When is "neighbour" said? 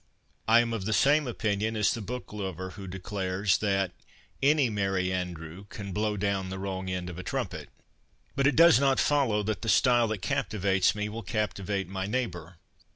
12.07-12.57